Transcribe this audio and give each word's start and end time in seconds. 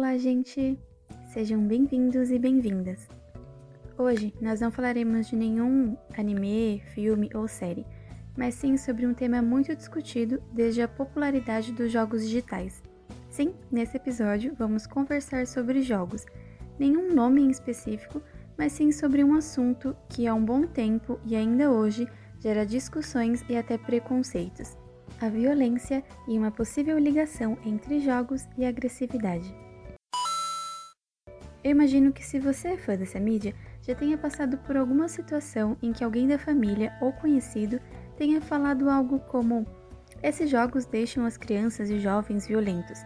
Olá, 0.00 0.16
gente! 0.16 0.78
Sejam 1.26 1.60
bem-vindos 1.60 2.30
e 2.30 2.38
bem-vindas. 2.38 3.06
Hoje 3.98 4.32
nós 4.40 4.58
não 4.58 4.70
falaremos 4.70 5.28
de 5.28 5.36
nenhum 5.36 5.94
anime, 6.16 6.82
filme 6.94 7.28
ou 7.34 7.46
série, 7.46 7.84
mas 8.34 8.54
sim 8.54 8.78
sobre 8.78 9.06
um 9.06 9.12
tema 9.12 9.42
muito 9.42 9.76
discutido 9.76 10.42
desde 10.54 10.80
a 10.80 10.88
popularidade 10.88 11.72
dos 11.72 11.92
jogos 11.92 12.22
digitais. 12.22 12.82
Sim, 13.28 13.52
nesse 13.70 13.98
episódio 13.98 14.54
vamos 14.58 14.86
conversar 14.86 15.46
sobre 15.46 15.82
jogos, 15.82 16.24
nenhum 16.78 17.14
nome 17.14 17.42
em 17.42 17.50
específico, 17.50 18.22
mas 18.56 18.72
sim 18.72 18.90
sobre 18.90 19.22
um 19.22 19.34
assunto 19.34 19.94
que 20.08 20.26
há 20.26 20.34
um 20.34 20.42
bom 20.42 20.62
tempo 20.62 21.20
e 21.26 21.36
ainda 21.36 21.70
hoje 21.70 22.08
gera 22.38 22.64
discussões 22.64 23.44
e 23.50 23.54
até 23.54 23.76
preconceitos: 23.76 24.78
a 25.20 25.28
violência 25.28 26.02
e 26.26 26.38
uma 26.38 26.50
possível 26.50 26.98
ligação 26.98 27.58
entre 27.66 28.00
jogos 28.00 28.48
e 28.56 28.64
agressividade. 28.64 29.54
Eu 31.62 31.72
imagino 31.72 32.12
que 32.12 32.24
se 32.24 32.38
você 32.38 32.68
é 32.68 32.76
fã 32.78 32.96
dessa 32.96 33.20
mídia, 33.20 33.54
já 33.82 33.94
tenha 33.94 34.16
passado 34.16 34.56
por 34.58 34.76
alguma 34.76 35.08
situação 35.08 35.76
em 35.82 35.92
que 35.92 36.02
alguém 36.02 36.26
da 36.26 36.38
família 36.38 36.92
ou 37.00 37.12
conhecido 37.12 37.78
tenha 38.16 38.40
falado 38.40 38.88
algo 38.88 39.20
como: 39.20 39.66
esses 40.22 40.48
jogos 40.48 40.86
deixam 40.86 41.24
as 41.24 41.36
crianças 41.36 41.90
e 41.90 41.98
jovens 41.98 42.46
violentos, 42.46 43.00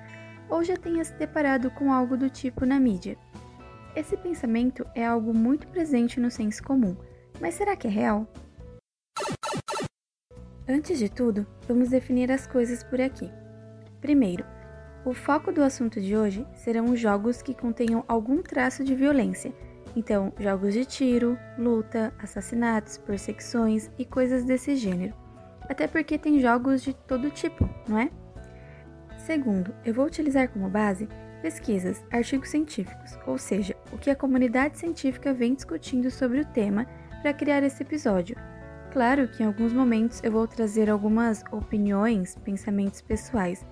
ou 0.48 0.62
já 0.62 0.77
tenha 0.77 1.04
se 1.04 1.14
deparado 1.14 1.70
com 1.72 1.92
algo 1.92 2.16
do 2.16 2.30
tipo 2.30 2.64
na 2.64 2.78
mídia. 2.78 3.16
Esse 3.96 4.16
pensamento 4.16 4.86
é 4.94 5.05
algo 5.05 5.32
muito 5.32 5.66
presente 5.68 6.20
no 6.20 6.30
senso 6.30 6.62
comum, 6.62 6.96
mas 7.41 7.55
será 7.55 7.77
que 7.77 7.86
é 7.86 7.91
real? 7.91 8.27
Antes 10.68 10.98
de 10.98 11.08
tudo, 11.08 11.46
vamos 11.68 11.91
definir 11.91 12.30
as 12.30 12.46
coisas 12.46 12.82
por 12.82 13.00
aqui. 13.00 13.30
Primeiro, 14.00 14.44
o 15.04 15.12
foco 15.12 15.52
do 15.52 15.62
assunto 15.62 16.00
de 16.00 16.16
hoje 16.16 16.47
serão 16.55 16.86
os 16.86 16.98
jogos 16.98 17.42
que 17.42 17.55
contenham 17.55 18.05
algum 18.08 18.42
traço 18.42 18.83
de 18.83 18.94
violência. 18.94 19.52
Então, 19.94 20.33
jogos 20.38 20.72
de 20.72 20.84
tiro, 20.84 21.38
luta, 21.58 22.12
assassinatos, 22.19 22.98
perseguições 22.98 23.91
e 23.98 24.05
coisas 24.05 24.44
desse 24.44 24.74
gênero. 24.77 25.14
Até 25.69 25.86
porque 25.86 26.19
tem 26.19 26.41
jogos 26.41 26.83
de 26.83 26.94
todo 26.94 27.30
tipo, 27.30 27.69
não 27.88 27.98
é? 27.98 28.11
Segundo, 29.19 29.74
eu 29.84 29.94
vou 29.94 30.06
utilizar 30.06 30.48
como 30.48 30.69
base 30.69 31.08
pesquisas, 31.41 32.02
artigos 32.11 32.48
científicos, 32.48 33.18
ou 33.27 33.39
seja, 33.39 33.77
o 33.92 33.98
que 33.98 34.11
a 34.11 34.16
comunidade 34.16 34.78
científica 34.78 35.33
vem 35.33 35.55
discutindo 35.55 36.11
sobre 36.11 36.41
o 36.41 36.46
tema 36.46 36.86
para 37.22 37.34
criar 37.34 37.62
esse 37.62 37.83
episódio, 37.83 38.36
Claro 38.94 39.27
que 39.27 39.42
em 39.42 39.46
alguns 39.46 39.72
momentos 39.72 40.20
eu 40.22 40.30
vou 40.30 40.46
trazer 40.46 40.89
algumas 40.89 41.42
opiniões, 41.50 42.36
pensamentos 42.44 43.00
pessoais, 43.00 43.66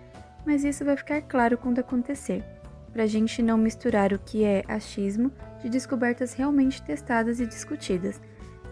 mas 0.45 0.65
isso 0.65 0.85
vai 0.85 0.97
ficar 0.97 1.23
claro 1.23 1.57
quando 1.57 1.79
acontecer, 1.79 2.45
para 2.93 3.05
a 3.05 3.07
gente 3.07 3.43
não 3.43 3.57
misturar 3.57 4.13
o 4.13 4.19
que 4.19 4.45
é 4.45 4.65
achismo 4.69 5.33
de 5.63 5.69
descobertas 5.69 6.35
realmente 6.35 6.83
testadas 6.83 7.41
e 7.41 7.47
discutidas. 7.47 8.21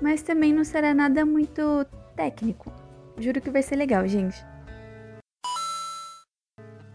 Mas 0.01 0.23
também 0.23 0.53
não 0.53 0.65
será 0.65 0.95
nada 0.95 1.25
muito 1.25 1.85
técnico. 2.17 2.73
Juro 3.19 3.41
que 3.41 3.51
vai 3.51 3.63
ser 3.63 3.77
legal, 3.77 4.07
gente. 4.09 4.45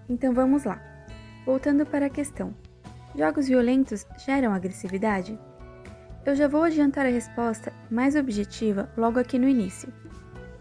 Então 0.10 0.34
vamos 0.34 0.64
lá. 0.64 0.82
Voltando 1.46 1.86
para 1.86 2.08
a 2.08 2.10
questão: 2.10 2.54
jogos 3.16 3.48
violentos 3.48 4.06
geram 4.26 4.54
agressividade? 4.54 5.40
Eu 6.26 6.36
já 6.36 6.48
vou 6.48 6.64
adiantar 6.64 7.06
a 7.06 7.10
resposta 7.10 7.72
mais 7.90 8.16
objetiva 8.16 8.90
logo 8.98 9.20
aqui 9.20 9.38
no 9.38 9.48
início. 9.48 9.94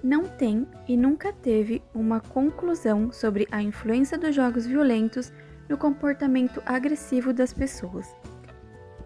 Não 0.04 0.24
tem 0.24 0.66
e 0.86 0.98
nunca 0.98 1.32
teve 1.32 1.82
uma 1.94 2.20
conclusão 2.20 3.10
sobre 3.10 3.48
a 3.50 3.62
influência 3.62 4.18
dos 4.18 4.34
jogos 4.34 4.66
violentos 4.66 5.32
no 5.66 5.78
comportamento 5.78 6.62
agressivo 6.66 7.32
das 7.32 7.54
pessoas. 7.54 8.14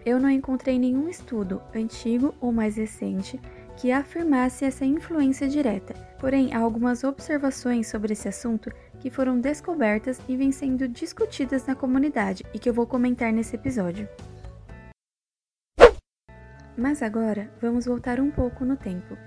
Eu 0.05 0.19
não 0.19 0.29
encontrei 0.29 0.77
nenhum 0.77 1.07
estudo, 1.07 1.61
antigo 1.73 2.35
ou 2.41 2.51
mais 2.51 2.75
recente, 2.75 3.39
que 3.77 3.93
afirmasse 3.93 4.65
essa 4.65 4.83
influência 4.83 5.47
direta, 5.47 5.93
porém 6.19 6.53
há 6.53 6.59
algumas 6.59 7.05
observações 7.05 7.87
sobre 7.87 8.11
esse 8.11 8.27
assunto 8.27 8.69
que 8.99 9.09
foram 9.09 9.39
descobertas 9.39 10.19
e 10.27 10.35
vêm 10.35 10.51
sendo 10.51 10.85
discutidas 10.85 11.65
na 11.65 11.75
comunidade 11.75 12.43
e 12.53 12.59
que 12.59 12.69
eu 12.69 12.73
vou 12.73 12.85
comentar 12.85 13.31
nesse 13.31 13.55
episódio. 13.55 14.05
Mas 16.77 17.01
agora 17.01 17.49
vamos 17.61 17.85
voltar 17.85 18.19
um 18.19 18.29
pouco 18.29 18.65
no 18.65 18.75
tempo. 18.75 19.17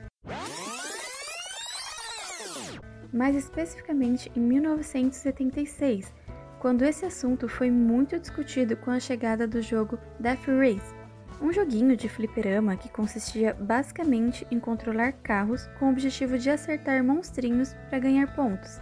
Mais 3.13 3.37
especificamente 3.37 4.33
em 4.35 4.41
1976, 4.41 6.13
quando 6.59 6.85
esse 6.85 7.05
assunto 7.05 7.49
foi 7.49 7.71
muito 7.71 8.19
discutido 8.19 8.77
com 8.77 8.91
a 8.91 9.01
chegada 9.01 9.47
do 9.47 9.61
jogo 9.61 9.99
Death 10.19 10.47
Race, 10.47 10.95
um 11.41 11.53
joguinho 11.53 11.97
de 11.97 12.09
fliperama 12.09 12.77
que 12.77 12.89
consistia 12.89 13.53
basicamente 13.53 14.47
em 14.51 14.61
controlar 14.61 15.13
carros 15.13 15.67
com 15.79 15.87
o 15.87 15.91
objetivo 15.91 16.39
de 16.39 16.49
acertar 16.49 17.03
monstrinhos 17.03 17.75
para 17.91 17.99
ganhar 17.99 18.33
pontos. 18.35 18.81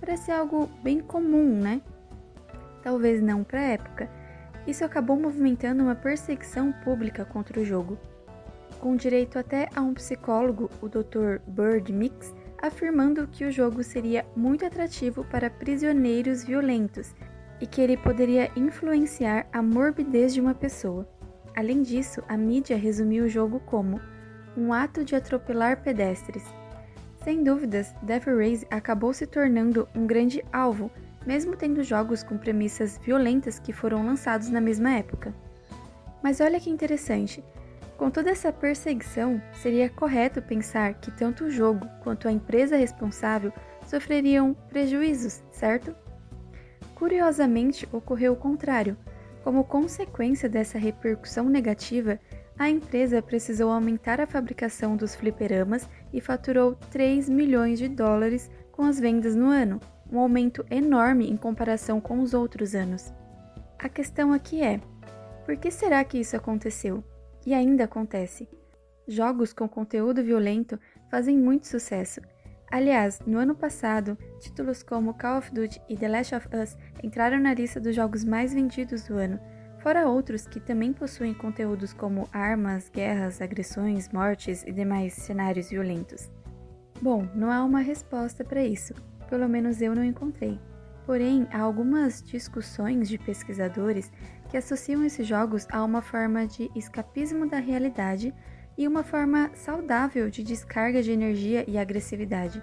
Parece 0.00 0.32
algo 0.32 0.66
bem 0.82 1.00
comum, 1.00 1.60
né? 1.60 1.82
Talvez 2.82 3.22
não 3.22 3.44
para 3.44 3.60
a 3.60 3.64
época, 3.64 4.08
isso 4.66 4.84
acabou 4.84 5.18
movimentando 5.20 5.82
uma 5.82 5.94
perseguição 5.94 6.72
pública 6.72 7.24
contra 7.24 7.60
o 7.60 7.64
jogo, 7.64 7.98
com 8.80 8.96
direito 8.96 9.38
até 9.38 9.68
a 9.74 9.82
um 9.82 9.92
psicólogo, 9.92 10.70
o 10.80 10.88
Dr. 10.88 11.38
Bird 11.46 11.92
Mix, 11.92 12.34
afirmando 12.60 13.26
que 13.26 13.44
o 13.44 13.50
jogo 13.50 13.82
seria 13.82 14.24
muito 14.36 14.64
atrativo 14.64 15.24
para 15.24 15.50
prisioneiros 15.50 16.44
violentos 16.44 17.14
e 17.60 17.66
que 17.66 17.80
ele 17.80 17.96
poderia 17.96 18.50
influenciar 18.56 19.46
a 19.52 19.62
morbidez 19.62 20.34
de 20.34 20.40
uma 20.40 20.54
pessoa. 20.54 21.08
Além 21.56 21.82
disso, 21.82 22.22
a 22.28 22.36
mídia 22.36 22.76
resumiu 22.76 23.24
o 23.24 23.28
jogo 23.28 23.60
como 23.60 24.00
um 24.56 24.72
ato 24.72 25.04
de 25.04 25.14
atropelar 25.14 25.82
pedestres. 25.82 26.44
Sem 27.22 27.42
dúvidas, 27.42 27.94
Death 28.02 28.26
Race 28.26 28.66
acabou 28.70 29.12
se 29.12 29.26
tornando 29.26 29.88
um 29.94 30.06
grande 30.06 30.42
alvo 30.52 30.90
mesmo 31.26 31.56
tendo 31.56 31.82
jogos 31.82 32.22
com 32.22 32.38
premissas 32.38 32.98
violentas 32.98 33.58
que 33.58 33.72
foram 33.72 34.04
lançados 34.04 34.48
na 34.48 34.60
mesma 34.60 34.92
época. 34.92 35.34
Mas 36.22 36.40
olha 36.40 36.60
que 36.60 36.70
interessante, 36.70 37.44
com 38.00 38.10
toda 38.10 38.30
essa 38.30 38.50
perseguição, 38.50 39.42
seria 39.52 39.90
correto 39.90 40.40
pensar 40.40 40.94
que 40.94 41.10
tanto 41.10 41.44
o 41.44 41.50
jogo 41.50 41.86
quanto 42.02 42.26
a 42.26 42.32
empresa 42.32 42.74
responsável 42.74 43.52
sofreriam 43.84 44.54
prejuízos, 44.70 45.42
certo? 45.50 45.94
Curiosamente, 46.94 47.86
ocorreu 47.92 48.32
o 48.32 48.36
contrário. 48.36 48.96
Como 49.44 49.64
consequência 49.64 50.48
dessa 50.48 50.78
repercussão 50.78 51.50
negativa, 51.50 52.18
a 52.58 52.70
empresa 52.70 53.20
precisou 53.20 53.70
aumentar 53.70 54.18
a 54.18 54.26
fabricação 54.26 54.96
dos 54.96 55.14
fliperamas 55.14 55.86
e 56.10 56.22
faturou 56.22 56.76
3 56.90 57.28
milhões 57.28 57.78
de 57.78 57.86
dólares 57.86 58.50
com 58.72 58.82
as 58.82 58.98
vendas 58.98 59.36
no 59.36 59.50
ano, 59.50 59.78
um 60.10 60.18
aumento 60.18 60.64
enorme 60.70 61.30
em 61.30 61.36
comparação 61.36 62.00
com 62.00 62.20
os 62.20 62.32
outros 62.32 62.74
anos. 62.74 63.12
A 63.78 63.90
questão 63.90 64.32
aqui 64.32 64.62
é: 64.62 64.80
por 65.44 65.54
que 65.58 65.70
será 65.70 66.02
que 66.02 66.18
isso 66.18 66.34
aconteceu? 66.34 67.04
E 67.46 67.54
ainda 67.54 67.84
acontece. 67.84 68.48
Jogos 69.08 69.52
com 69.52 69.68
conteúdo 69.68 70.22
violento 70.22 70.78
fazem 71.10 71.36
muito 71.36 71.66
sucesso. 71.66 72.20
Aliás, 72.70 73.18
no 73.26 73.38
ano 73.38 73.54
passado, 73.54 74.16
títulos 74.38 74.82
como 74.82 75.14
Call 75.14 75.38
of 75.38 75.52
Duty 75.52 75.82
e 75.88 75.96
The 75.96 76.08
Last 76.08 76.34
of 76.36 76.48
Us 76.54 76.76
entraram 77.02 77.40
na 77.40 77.52
lista 77.52 77.80
dos 77.80 77.96
jogos 77.96 78.24
mais 78.24 78.54
vendidos 78.54 79.08
do 79.08 79.14
ano, 79.14 79.40
fora 79.80 80.08
outros 80.08 80.46
que 80.46 80.60
também 80.60 80.92
possuem 80.92 81.34
conteúdos 81.34 81.92
como 81.92 82.28
armas, 82.32 82.88
guerras, 82.88 83.40
agressões, 83.40 84.08
mortes 84.10 84.62
e 84.62 84.70
demais 84.70 85.14
cenários 85.14 85.70
violentos. 85.70 86.30
Bom, 87.02 87.26
não 87.34 87.50
há 87.50 87.64
uma 87.64 87.80
resposta 87.80 88.44
para 88.44 88.62
isso, 88.62 88.94
pelo 89.28 89.48
menos 89.48 89.82
eu 89.82 89.92
não 89.94 90.04
encontrei. 90.04 90.60
Porém, 91.06 91.48
há 91.50 91.58
algumas 91.58 92.22
discussões 92.22 93.08
de 93.08 93.18
pesquisadores 93.18 94.12
que 94.50 94.56
associam 94.56 95.04
esses 95.04 95.26
jogos 95.26 95.66
a 95.70 95.82
uma 95.84 96.02
forma 96.02 96.46
de 96.46 96.70
escapismo 96.74 97.48
da 97.48 97.58
realidade 97.58 98.34
e 98.76 98.88
uma 98.88 99.04
forma 99.04 99.50
saudável 99.54 100.28
de 100.28 100.42
descarga 100.42 101.02
de 101.02 101.12
energia 101.12 101.64
e 101.68 101.78
agressividade. 101.78 102.62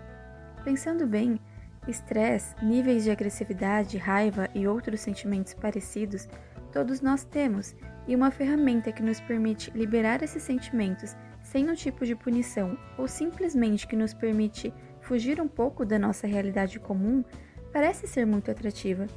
Pensando 0.65 1.07
bem, 1.07 1.39
estresse, 1.87 2.53
níveis 2.61 3.05
de 3.05 3.11
agressividade, 3.11 3.97
raiva 3.97 4.49
e 4.53 4.67
outros 4.67 4.99
sentimentos 4.99 5.53
parecidos 5.53 6.27
todos 6.73 6.99
nós 7.01 7.23
temos, 7.23 7.75
e 8.07 8.15
uma 8.15 8.31
ferramenta 8.31 8.91
que 8.91 9.01
nos 9.01 9.19
permite 9.21 9.71
liberar 9.71 10.21
esses 10.21 10.43
sentimentos 10.43 11.15
sem 11.41 11.63
nenhum 11.63 11.75
tipo 11.75 12.05
de 12.05 12.15
punição 12.15 12.77
ou 12.97 13.07
simplesmente 13.07 13.87
que 13.87 13.95
nos 13.95 14.13
permite 14.13 14.73
fugir 15.01 15.39
um 15.41 15.47
pouco 15.47 15.85
da 15.85 15.97
nossa 15.97 16.27
realidade 16.27 16.79
comum 16.79 17.23
parece 17.71 18.07
ser 18.07 18.25
muito 18.25 18.51
atrativa. 18.51 19.07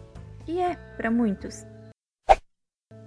E 0.46 0.60
é, 0.60 0.76
para 0.96 1.10
muitos. 1.10 1.66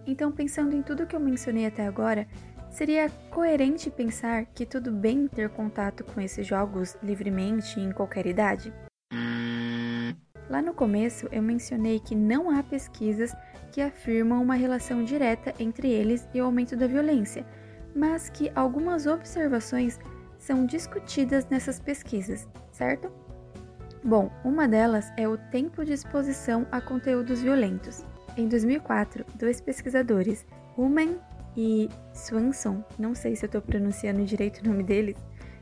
Então, 0.06 0.32
pensando 0.32 0.76
em 0.76 0.82
tudo 0.82 1.08
que 1.08 1.16
eu 1.16 1.20
mencionei 1.20 1.66
até 1.66 1.86
agora, 1.86 2.28
seria 2.70 3.10
coerente 3.30 3.90
pensar 3.90 4.46
que 4.46 4.66
tudo 4.66 4.92
bem 4.92 5.28
ter 5.28 5.50
contato 5.50 6.04
com 6.04 6.20
esses 6.20 6.46
jogos 6.46 6.98
livremente 7.02 7.80
em 7.80 7.92
qualquer 7.92 8.26
idade? 8.26 8.74
Lá 10.50 10.62
no 10.62 10.74
começo 10.74 11.28
eu 11.32 11.42
mencionei 11.42 12.00
que 12.00 12.16
não 12.16 12.50
há 12.52 12.62
pesquisas 12.62 13.34
que 13.72 13.82
afirmam 13.82 14.42
uma 14.42 14.56
relação 14.56 15.04
direta 15.04 15.54
entre 15.58 15.90
eles 15.90 16.28
e 16.34 16.42
o 16.42 16.46
aumento 16.46 16.76
da 16.76 16.86
violência, 16.86 17.46
mas 17.96 18.30
que 18.30 18.52
algumas 18.54 19.08
observações 19.08 20.00
são 20.38 20.66
discutidas 20.66 21.48
nessas 21.48 21.80
pesquisas, 21.80 22.48
certo? 22.72 23.12
Bom, 24.04 24.30
uma 24.44 24.68
delas 24.68 25.12
é 25.16 25.28
o 25.28 25.38
tempo 25.38 25.86
de 25.86 25.94
exposição 25.94 26.68
a 26.72 26.82
conteúdos 26.82 27.42
violentos. 27.42 28.06
Em 28.36 28.48
2004, 28.48 29.26
dois 29.36 29.62
pesquisadores, 29.62 30.44
Human 30.76 31.18
e 31.56 31.88
Swanson, 32.14 32.84
não 32.98 33.14
sei 33.14 33.36
se 33.36 33.46
eu 33.46 33.48
estou 33.48 33.62
pronunciando 33.62 34.26
direito 34.26 34.60
o 34.60 34.68
nome 34.68 34.82
deles, 34.84 35.16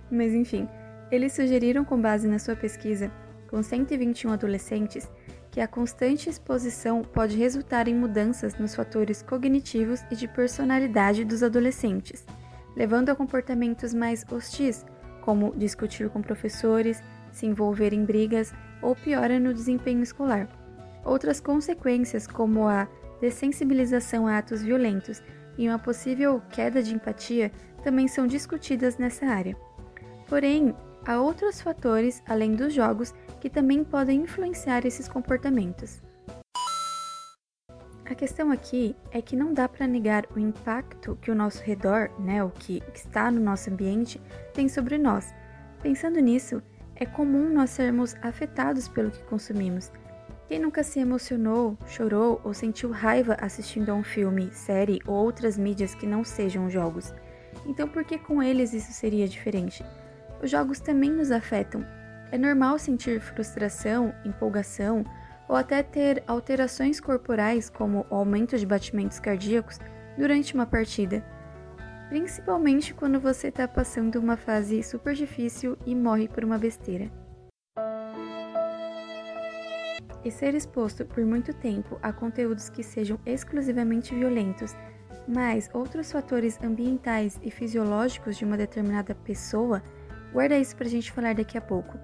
mas 0.09 0.33
enfim, 0.33 0.69
eles 1.11 1.33
sugeriram 1.33 1.83
com 1.83 2.01
base 2.01 2.29
na 2.29 2.39
sua 2.39 2.55
pesquisa 2.55 3.11
com 3.49 3.61
121 3.61 4.31
adolescentes 4.31 5.09
que 5.51 5.59
a 5.59 5.67
constante 5.67 6.29
exposição 6.29 7.01
pode 7.01 7.37
resultar 7.37 7.89
em 7.89 7.93
mudanças 7.93 8.55
nos 8.55 8.73
fatores 8.73 9.21
cognitivos 9.21 10.01
e 10.09 10.15
de 10.15 10.25
personalidade 10.25 11.25
dos 11.25 11.43
adolescentes, 11.43 12.25
levando 12.73 13.09
a 13.09 13.15
comportamentos 13.15 13.93
mais 13.93 14.25
hostis, 14.31 14.85
como 15.19 15.53
discutir 15.57 16.09
com 16.09 16.21
professores, 16.21 17.03
se 17.33 17.45
envolver 17.45 17.93
em 17.93 18.05
brigas 18.05 18.53
ou 18.81 18.95
piora 18.95 19.37
no 19.41 19.53
desempenho 19.53 20.01
escolar. 20.01 20.47
Outras 21.03 21.39
consequências, 21.39 22.27
como 22.27 22.67
a 22.67 22.87
dessensibilização 23.19 24.27
a 24.27 24.37
atos 24.37 24.61
violentos 24.61 25.21
e 25.57 25.67
uma 25.67 25.79
possível 25.79 26.41
queda 26.49 26.81
de 26.81 26.93
empatia, 26.93 27.51
também 27.83 28.07
são 28.07 28.27
discutidas 28.27 28.97
nessa 28.97 29.25
área. 29.25 29.55
Porém, 30.27 30.75
há 31.05 31.19
outros 31.19 31.61
fatores, 31.61 32.21
além 32.27 32.55
dos 32.55 32.73
jogos, 32.73 33.13
que 33.39 33.49
também 33.49 33.83
podem 33.83 34.21
influenciar 34.21 34.85
esses 34.85 35.07
comportamentos. 35.07 36.01
A 38.05 38.13
questão 38.13 38.51
aqui 38.51 38.95
é 39.11 39.21
que 39.21 39.37
não 39.37 39.53
dá 39.53 39.69
para 39.69 39.87
negar 39.87 40.27
o 40.35 40.39
impacto 40.39 41.17
que 41.21 41.31
o 41.31 41.35
nosso 41.35 41.63
redor, 41.63 42.11
né, 42.19 42.43
o 42.43 42.49
que 42.49 42.83
está 42.93 43.31
no 43.31 43.39
nosso 43.39 43.69
ambiente, 43.69 44.21
tem 44.53 44.67
sobre 44.67 44.97
nós. 44.97 45.33
Pensando 45.81 46.19
nisso, 46.19 46.61
é 46.93 47.05
comum 47.05 47.49
nós 47.49 47.69
sermos 47.69 48.15
afetados 48.21 48.87
pelo 48.87 49.11
que 49.11 49.23
consumimos. 49.23 49.91
Quem 50.51 50.59
nunca 50.59 50.83
se 50.83 50.99
emocionou, 50.99 51.77
chorou 51.87 52.41
ou 52.43 52.53
sentiu 52.53 52.91
raiva 52.91 53.37
assistindo 53.39 53.89
a 53.89 53.93
um 53.93 54.03
filme, 54.03 54.51
série 54.51 54.99
ou 55.07 55.15
outras 55.15 55.57
mídias 55.57 55.95
que 55.95 56.05
não 56.05 56.25
sejam 56.25 56.69
jogos? 56.69 57.13
Então, 57.65 57.87
por 57.87 58.03
que 58.03 58.17
com 58.17 58.43
eles 58.43 58.73
isso 58.73 58.91
seria 58.91 59.29
diferente? 59.29 59.81
Os 60.43 60.51
jogos 60.51 60.81
também 60.81 61.09
nos 61.09 61.31
afetam 61.31 61.85
é 62.33 62.37
normal 62.37 62.77
sentir 62.77 63.21
frustração, 63.21 64.13
empolgação 64.25 65.05
ou 65.47 65.55
até 65.55 65.81
ter 65.81 66.21
alterações 66.27 66.99
corporais, 66.99 67.69
como 67.69 68.05
o 68.09 68.15
aumento 68.15 68.57
de 68.57 68.65
batimentos 68.65 69.21
cardíacos, 69.21 69.79
durante 70.17 70.53
uma 70.53 70.65
partida, 70.65 71.25
principalmente 72.09 72.93
quando 72.93 73.21
você 73.21 73.47
está 73.47 73.69
passando 73.69 74.17
uma 74.17 74.35
fase 74.35 74.83
super 74.83 75.13
difícil 75.13 75.77
e 75.85 75.95
morre 75.95 76.27
por 76.27 76.43
uma 76.43 76.57
besteira. 76.57 77.20
E 80.23 80.31
ser 80.31 80.53
exposto 80.53 81.05
por 81.05 81.25
muito 81.25 81.53
tempo 81.53 81.99
a 82.01 82.13
conteúdos 82.13 82.69
que 82.69 82.83
sejam 82.83 83.19
exclusivamente 83.25 84.13
violentos, 84.13 84.75
mas 85.27 85.69
outros 85.73 86.11
fatores 86.11 86.59
ambientais 86.61 87.39
e 87.43 87.49
fisiológicos 87.49 88.37
de 88.37 88.45
uma 88.45 88.57
determinada 88.57 89.15
pessoa, 89.15 89.81
guarda 90.31 90.57
isso 90.57 90.75
para 90.75 90.87
a 90.87 90.89
gente 90.89 91.11
falar 91.11 91.35
daqui 91.35 91.57
a 91.57 91.61
pouco 91.61 91.97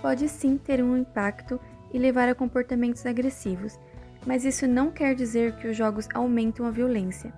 pode 0.00 0.28
sim 0.28 0.56
ter 0.56 0.82
um 0.82 0.96
impacto 0.96 1.60
e 1.92 1.98
levar 1.98 2.28
a 2.28 2.34
comportamentos 2.34 3.04
agressivos, 3.06 3.78
mas 4.26 4.44
isso 4.44 4.66
não 4.66 4.90
quer 4.90 5.14
dizer 5.14 5.56
que 5.56 5.68
os 5.68 5.76
jogos 5.76 6.08
aumentam 6.14 6.66
a 6.66 6.70
violência. 6.70 7.32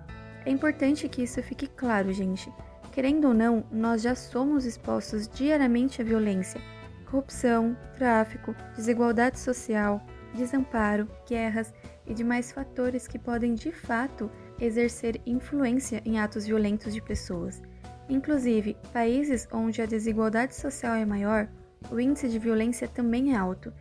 É 0.44 0.50
importante 0.50 1.08
que 1.08 1.23
isso 1.23 1.43
fique 1.43 1.66
claro, 1.66 2.12
gente. 2.12 2.52
Querendo 2.93 3.28
ou 3.28 3.34
não, 3.34 3.64
nós 3.70 4.02
já 4.02 4.14
somos 4.14 4.64
expostos 4.64 5.28
diariamente 5.28 6.00
à 6.00 6.05
violência, 6.05 6.61
corrupção, 7.08 7.76
tráfico, 7.96 8.55
desigualdade 8.75 9.38
social, 9.38 10.05
desamparo, 10.35 11.09
guerras 11.29 11.73
e 12.06 12.15
demais 12.15 12.53
fatores 12.53 13.06
que 13.06 13.19
podem 13.19 13.55
de 13.55 13.73
fato 13.73 14.31
exercer 14.61 15.21
influência 15.27 16.03
em 16.05 16.19
atos 16.19 16.47
violentos 16.47 16.93
de 16.93 17.03
pessoas. 17.03 17.62
Inclusive, 18.09 18.77
países 18.93 19.49
onde 19.53 19.81
a 19.81 19.87
desigualdade 19.87 20.55
social 20.55 20.94
é 20.94 21.05
maior 21.05 21.49
o 21.88 21.99
índice 21.99 22.29
de 22.29 22.38
violência 22.38 22.87
também 22.87 23.32
é 23.32 23.37
alto, 23.37 23.73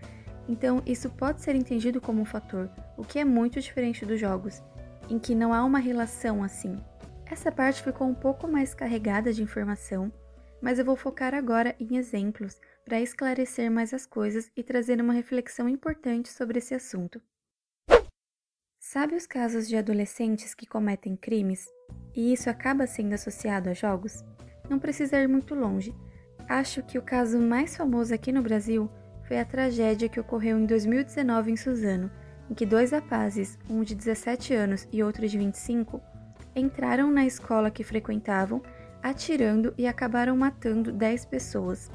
então 0.47 0.81
isso 0.85 1.09
pode 1.09 1.41
ser 1.41 1.55
entendido 1.55 1.99
como 1.99 2.21
um 2.21 2.25
fator, 2.25 2.69
o 2.95 3.03
que 3.03 3.19
é 3.19 3.25
muito 3.25 3.59
diferente 3.59 4.05
dos 4.05 4.19
jogos, 4.19 4.63
em 5.09 5.19
que 5.19 5.35
não 5.35 5.53
há 5.53 5.63
uma 5.63 5.79
relação 5.79 6.43
assim. 6.43 6.77
Essa 7.25 7.51
parte 7.51 7.83
ficou 7.83 8.07
um 8.07 8.15
pouco 8.15 8.47
mais 8.47 8.73
carregada 8.73 9.33
de 9.33 9.43
informação, 9.43 10.11
mas 10.61 10.79
eu 10.79 10.85
vou 10.85 10.95
focar 10.95 11.33
agora 11.33 11.75
em 11.79 11.97
exemplos 11.97 12.59
para 12.89 12.99
esclarecer 12.99 13.69
mais 13.69 13.93
as 13.93 14.07
coisas 14.07 14.51
e 14.57 14.63
trazer 14.63 14.99
uma 14.99 15.13
reflexão 15.13 15.69
importante 15.69 16.27
sobre 16.27 16.57
esse 16.57 16.73
assunto. 16.73 17.21
Sabe 18.79 19.13
os 19.13 19.27
casos 19.27 19.67
de 19.67 19.77
adolescentes 19.77 20.55
que 20.55 20.65
cometem 20.65 21.15
crimes 21.15 21.67
e 22.15 22.33
isso 22.33 22.49
acaba 22.49 22.87
sendo 22.87 23.13
associado 23.13 23.69
a 23.69 23.73
jogos? 23.73 24.25
Não 24.67 24.79
precisa 24.79 25.21
ir 25.21 25.27
muito 25.27 25.53
longe. 25.53 25.93
Acho 26.47 26.81
que 26.81 26.97
o 26.97 27.01
caso 27.03 27.39
mais 27.39 27.77
famoso 27.77 28.11
aqui 28.11 28.31
no 28.31 28.41
Brasil 28.41 28.89
foi 29.27 29.37
a 29.37 29.45
tragédia 29.45 30.09
que 30.09 30.19
ocorreu 30.19 30.57
em 30.57 30.65
2019 30.65 31.51
em 31.51 31.55
Suzano, 31.55 32.09
em 32.49 32.55
que 32.55 32.65
dois 32.65 32.89
rapazes, 32.89 33.59
um 33.69 33.83
de 33.83 33.93
17 33.93 34.55
anos 34.55 34.87
e 34.91 35.03
outro 35.03 35.27
de 35.27 35.37
25, 35.37 36.01
entraram 36.55 37.11
na 37.11 37.23
escola 37.23 37.69
que 37.69 37.83
frequentavam, 37.83 38.63
atirando 39.03 39.75
e 39.77 39.85
acabaram 39.85 40.35
matando 40.35 40.91
10 40.91 41.25
pessoas. 41.25 41.91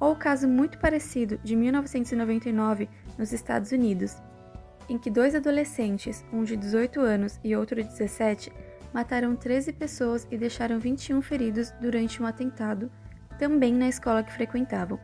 Ou 0.00 0.12
o 0.12 0.16
caso 0.16 0.48
muito 0.48 0.78
parecido 0.78 1.38
de 1.44 1.54
1999 1.54 2.88
nos 3.18 3.32
Estados 3.32 3.70
Unidos, 3.70 4.16
em 4.88 4.98
que 4.98 5.10
dois 5.10 5.34
adolescentes, 5.34 6.24
um 6.32 6.42
de 6.42 6.56
18 6.56 7.00
anos 7.00 7.38
e 7.44 7.54
outro 7.54 7.82
de 7.82 7.88
17, 7.88 8.50
mataram 8.92 9.36
13 9.36 9.72
pessoas 9.74 10.26
e 10.30 10.36
deixaram 10.36 10.80
21 10.80 11.22
feridos 11.22 11.70
durante 11.80 12.20
um 12.22 12.26
atentado 12.26 12.90
também 13.38 13.72
na 13.72 13.88
escola 13.88 14.24
que 14.24 14.32
frequentavam. 14.32 14.98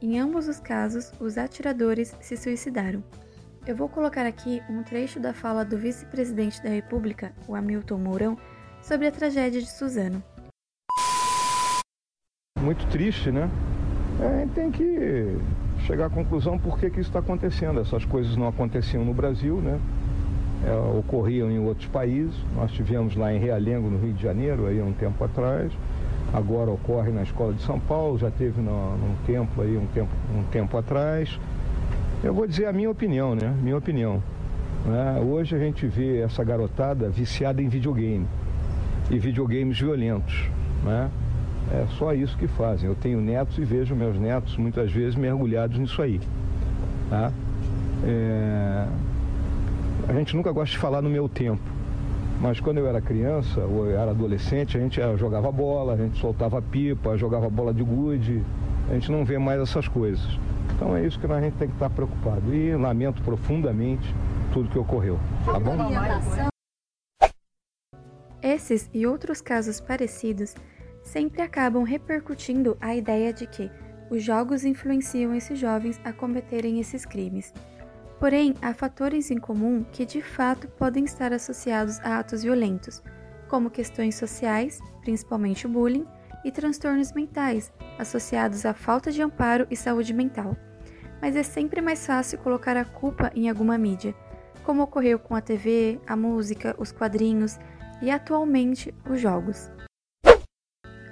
Em 0.00 0.18
ambos 0.18 0.48
os 0.48 0.58
casos, 0.58 1.12
os 1.20 1.38
atiradores 1.38 2.16
se 2.20 2.36
suicidaram. 2.36 3.04
Eu 3.64 3.76
vou 3.76 3.88
colocar 3.88 4.26
aqui 4.26 4.60
um 4.68 4.82
trecho 4.82 5.20
da 5.20 5.32
fala 5.32 5.64
do 5.64 5.78
vice-presidente 5.78 6.60
da 6.60 6.68
República, 6.68 7.32
o 7.46 7.54
Hamilton 7.54 7.98
Mourão, 7.98 8.36
sobre 8.82 9.06
a 9.06 9.12
tragédia 9.12 9.60
de 9.60 9.70
Suzano. 9.70 10.22
Muito 12.58 12.84
triste, 12.88 13.30
né? 13.30 13.48
É, 14.20 14.26
a 14.26 14.38
gente 14.40 14.52
tem 14.52 14.70
que 14.70 15.36
chegar 15.86 16.06
à 16.06 16.10
conclusão 16.10 16.58
por 16.58 16.78
que, 16.78 16.90
que 16.90 17.00
isso 17.00 17.10
está 17.10 17.18
acontecendo. 17.18 17.80
Essas 17.80 18.04
coisas 18.04 18.36
não 18.36 18.48
aconteciam 18.48 19.04
no 19.04 19.14
Brasil, 19.14 19.56
né? 19.56 19.78
É, 20.64 20.98
ocorriam 20.98 21.50
em 21.50 21.58
outros 21.58 21.86
países. 21.88 22.34
Nós 22.54 22.70
tivemos 22.72 23.16
lá 23.16 23.32
em 23.32 23.38
Realengo, 23.38 23.90
no 23.90 23.98
Rio 23.98 24.12
de 24.12 24.22
Janeiro, 24.22 24.66
aí 24.66 24.80
um 24.80 24.92
tempo 24.92 25.24
atrás 25.24 25.72
agora 26.32 26.70
ocorre 26.70 27.10
na 27.12 27.22
Escola 27.22 27.52
de 27.52 27.62
São 27.62 27.78
Paulo, 27.78 28.18
já 28.18 28.30
teve 28.30 28.60
no, 28.60 28.96
num 28.96 29.14
tempo 29.26 29.60
aí, 29.60 29.76
um 29.76 29.86
tempo, 29.86 30.10
um 30.34 30.42
tempo 30.44 30.76
atrás. 30.78 31.38
Eu 32.24 32.32
vou 32.32 32.46
dizer 32.46 32.66
a 32.66 32.72
minha 32.72 32.90
opinião, 32.90 33.34
né? 33.34 33.54
Minha 33.62 33.76
opinião. 33.76 34.22
Né? 34.86 35.20
Hoje 35.20 35.54
a 35.54 35.58
gente 35.58 35.86
vê 35.86 36.20
essa 36.20 36.42
garotada 36.42 37.08
viciada 37.10 37.60
em 37.60 37.68
videogame 37.68 38.26
e 39.10 39.18
videogames 39.18 39.78
violentos, 39.78 40.48
né? 40.84 41.10
É 41.70 41.86
só 41.98 42.12
isso 42.12 42.36
que 42.36 42.46
fazem. 42.46 42.88
Eu 42.88 42.94
tenho 42.94 43.20
netos 43.20 43.56
e 43.58 43.64
vejo 43.64 43.94
meus 43.94 44.18
netos 44.18 44.56
muitas 44.56 44.90
vezes 44.90 45.14
mergulhados 45.14 45.78
nisso 45.78 46.02
aí. 46.02 46.20
Tá? 47.08 47.32
É... 48.04 48.86
A 50.08 50.12
gente 50.12 50.34
nunca 50.34 50.50
gosta 50.50 50.72
de 50.72 50.78
falar 50.78 51.00
no 51.00 51.08
meu 51.08 51.28
tempo, 51.28 51.62
mas 52.40 52.58
quando 52.58 52.78
eu 52.78 52.88
era 52.88 53.00
criança 53.00 53.60
ou 53.60 53.86
eu 53.86 53.98
era 53.98 54.10
adolescente, 54.10 54.76
a 54.76 54.80
gente 54.80 55.00
eh, 55.00 55.16
jogava 55.16 55.50
bola, 55.52 55.94
a 55.94 55.96
gente 55.96 56.18
soltava 56.18 56.60
pipa, 56.60 57.16
jogava 57.16 57.48
bola 57.48 57.72
de 57.72 57.84
gude. 57.84 58.42
A 58.90 58.94
gente 58.94 59.12
não 59.12 59.24
vê 59.24 59.38
mais 59.38 59.60
essas 59.60 59.86
coisas. 59.86 60.26
Então 60.74 60.96
é 60.96 61.06
isso 61.06 61.18
que 61.20 61.26
a 61.26 61.40
gente 61.40 61.54
tem 61.54 61.68
que 61.68 61.74
estar 61.74 61.88
preocupado. 61.88 62.52
E 62.52 62.74
lamento 62.74 63.22
profundamente 63.22 64.12
tudo 64.52 64.68
que 64.68 64.78
ocorreu. 64.78 65.18
Tá 65.44 65.60
bom? 65.60 65.76
Esses 68.42 68.90
e 68.92 69.06
outros 69.06 69.40
casos 69.40 69.80
parecidos 69.80 70.56
sempre 71.12 71.42
acabam 71.42 71.82
repercutindo 71.82 72.74
a 72.80 72.96
ideia 72.96 73.34
de 73.34 73.46
que 73.46 73.70
os 74.10 74.22
jogos 74.22 74.64
influenciam 74.64 75.34
esses 75.34 75.58
jovens 75.58 76.00
a 76.04 76.10
cometerem 76.10 76.80
esses 76.80 77.04
crimes. 77.04 77.52
Porém, 78.18 78.54
há 78.62 78.72
fatores 78.72 79.30
em 79.30 79.36
comum 79.36 79.84
que 79.92 80.06
de 80.06 80.22
fato 80.22 80.68
podem 80.68 81.04
estar 81.04 81.30
associados 81.30 82.00
a 82.00 82.18
atos 82.18 82.42
violentos, 82.42 83.02
como 83.46 83.70
questões 83.70 84.14
sociais, 84.14 84.80
principalmente 85.02 85.66
o 85.66 85.68
bullying, 85.68 86.06
e 86.42 86.50
transtornos 86.50 87.12
mentais, 87.12 87.70
associados 87.98 88.64
à 88.64 88.72
falta 88.72 89.12
de 89.12 89.20
amparo 89.20 89.66
e 89.70 89.76
saúde 89.76 90.14
mental. 90.14 90.56
mas 91.20 91.36
é 91.36 91.42
sempre 91.44 91.80
mais 91.80 92.04
fácil 92.04 92.38
colocar 92.38 92.76
a 92.76 92.84
culpa 92.84 93.30
em 93.34 93.48
alguma 93.48 93.78
mídia, 93.78 94.12
como 94.64 94.82
ocorreu 94.82 95.18
com 95.18 95.36
a 95.36 95.40
TV, 95.40 96.00
a 96.06 96.16
música, 96.16 96.74
os 96.78 96.90
quadrinhos 96.90 97.60
e 98.00 98.10
atualmente 98.10 98.92
os 99.08 99.20
jogos. 99.20 99.70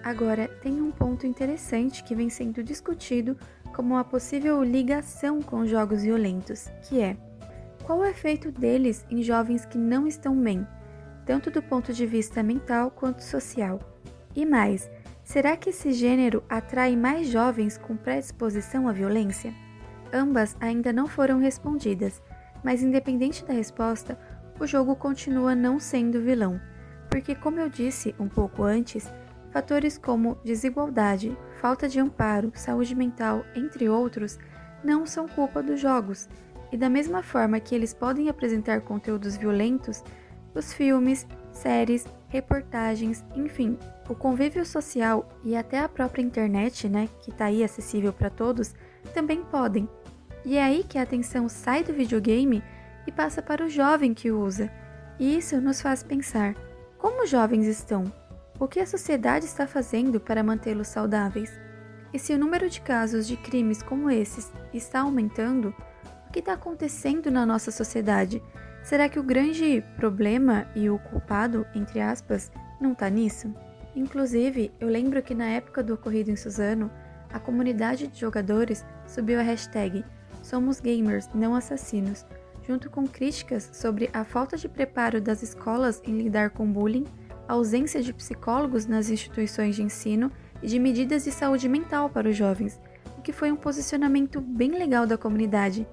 Agora, 0.02 0.49
tem 0.62 0.80
um 0.80 0.90
ponto 0.90 1.26
interessante 1.26 2.02
que 2.02 2.14
vem 2.14 2.30
sendo 2.30 2.62
discutido 2.62 3.37
como 3.75 3.95
uma 3.95 4.04
possível 4.04 4.62
ligação 4.62 5.42
com 5.42 5.66
jogos 5.66 6.02
violentos, 6.02 6.69
que 6.83 7.00
é 7.00 7.16
qual 7.85 7.99
o 7.99 8.04
efeito 8.04 8.50
deles 8.50 9.04
em 9.11 9.23
jovens 9.23 9.66
que 9.66 9.76
não 9.76 10.07
estão 10.07 10.35
bem, 10.40 10.66
tanto 11.26 11.50
do 11.50 11.62
ponto 11.62 11.92
de 11.92 12.07
vista 12.07 12.42
mental 12.42 12.90
quanto 12.90 13.23
social. 13.23 13.78
E 14.35 14.47
mais, 14.47 14.90
será 15.23 15.57
que 15.57 15.71
esse 15.71 15.92
gênero 15.92 16.42
atrai 16.49 16.97
mais 16.97 17.28
jovens 17.28 17.76
com 17.76 17.97
predisposição 17.97 18.88
à 18.88 18.92
violência? 18.92 19.52
Ambas 20.12 20.57
ainda 20.61 20.92
não 20.92 21.07
foram 21.07 21.38
respondidas, 21.38 22.23
mas 22.64 22.83
independente 22.83 23.45
da 23.45 23.52
resposta, 23.52 24.19
o 24.59 24.66
jogo 24.66 24.97
continua 24.97 25.54
não 25.54 25.78
sendo 25.78 26.21
vilão, 26.21 26.61
porque, 27.11 27.35
como 27.35 27.59
eu 27.59 27.69
disse 27.69 28.14
um 28.19 28.28
pouco 28.28 28.62
antes, 28.62 29.11
fatores 29.50 29.99
como 29.99 30.38
desigualdade, 30.45 31.37
falta 31.61 31.88
de 31.88 32.00
amparo, 32.00 32.52
saúde 32.54 32.95
mental, 32.95 33.45
entre 33.54 33.88
outros, 33.88 34.38
não 34.83 35.04
são 35.04 35.28
culpa 35.28 35.62
dos 35.62 35.80
jogos, 35.80 36.28
e 36.73 36.76
da 36.76 36.88
mesma 36.88 37.23
forma 37.23 37.61
que 37.61 37.75
eles 37.75 37.92
podem 37.92 38.28
apresentar 38.28 38.80
conteúdos 38.83 39.37
violentos, 39.37 40.02
os 40.54 40.73
filmes, 40.73 41.26
séries, 41.52 42.07
reportagens, 42.28 43.25
enfim, 43.35 43.76
o 44.09 44.14
convívio 44.14 44.64
social 44.64 45.28
e 45.45 45.57
até 45.57 45.80
a 45.80 45.88
própria 45.88 46.23
internet, 46.23 46.88
né, 46.88 47.09
que 47.21 47.30
está 47.30 47.47
aí 47.47 47.62
acessível 47.62 48.12
para 48.12 48.30
todos, 48.30 48.75
também 49.12 49.42
podem. 49.45 49.88
E 50.45 50.57
é 50.57 50.62
aí 50.62 50.85
que 50.85 50.99
a 50.99 51.02
atenção 51.02 51.49
sai 51.49 51.85
do 51.85 51.92
videogame 51.92 52.62
e 53.07 53.12
passa 53.12 53.42
para 53.42 53.64
o 53.64 53.69
jovem 53.69 54.14
que 54.14 54.30
usa. 54.30 54.71
E 55.19 55.37
isso 55.37 55.61
nos 55.61 55.83
faz 55.83 56.02
pensar: 56.02 56.54
como 56.99 57.26
jovens 57.26 57.66
estão? 57.66 58.19
O 58.60 58.68
que 58.68 58.78
a 58.78 58.86
sociedade 58.86 59.46
está 59.46 59.66
fazendo 59.66 60.20
para 60.20 60.42
mantê-los 60.42 60.88
saudáveis? 60.88 61.50
E 62.12 62.18
se 62.18 62.34
o 62.34 62.38
número 62.38 62.68
de 62.68 62.82
casos 62.82 63.26
de 63.26 63.34
crimes 63.34 63.82
como 63.82 64.10
esses 64.10 64.52
está 64.74 65.00
aumentando, 65.00 65.74
o 66.28 66.30
que 66.30 66.40
está 66.40 66.52
acontecendo 66.52 67.30
na 67.30 67.46
nossa 67.46 67.70
sociedade? 67.70 68.42
Será 68.82 69.08
que 69.08 69.18
o 69.18 69.22
grande 69.22 69.82
problema 69.96 70.66
e 70.76 70.90
o 70.90 70.98
culpado, 70.98 71.66
entre 71.74 72.02
aspas, 72.02 72.52
não 72.78 72.92
está 72.92 73.08
nisso? 73.08 73.50
Inclusive, 73.96 74.70
eu 74.78 74.88
lembro 74.88 75.22
que 75.22 75.34
na 75.34 75.46
época 75.46 75.82
do 75.82 75.94
ocorrido 75.94 76.30
em 76.30 76.36
Suzano, 76.36 76.90
a 77.32 77.40
comunidade 77.40 78.08
de 78.08 78.20
jogadores 78.20 78.84
subiu 79.06 79.40
a 79.40 79.42
hashtag 79.42 80.04
Somos 80.42 80.80
Gamers, 80.80 81.30
não 81.32 81.54
assassinos, 81.54 82.26
junto 82.68 82.90
com 82.90 83.06
críticas 83.06 83.70
sobre 83.72 84.10
a 84.12 84.22
falta 84.22 84.58
de 84.58 84.68
preparo 84.68 85.18
das 85.18 85.42
escolas 85.42 86.02
em 86.04 86.18
lidar 86.18 86.50
com 86.50 86.70
bullying, 86.70 87.06
ausência 87.52 88.02
de 88.02 88.12
psicólogos 88.12 88.87
nas 88.87 89.11
instituições 89.11 89.76
de 89.76 89.83
ensino 89.83 90.30
e 90.62 90.66
de 90.66 90.78
medidas 90.78 91.25
de 91.25 91.33
saúde 91.33 91.69
mental 91.69 92.11
para 92.11 92.28
os 92.28 92.37
jovens, 92.37 92.80
o 93.19 93.23
que 93.23 93.33
foi 93.33 93.50
um 93.50 93.57
posicionamento 93.57 94.40
bem 94.40 94.71
legal 94.73 95.07
da 95.07 95.19
comunidade 95.19 95.87